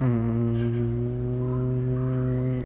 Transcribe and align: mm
mm 0.00 0.49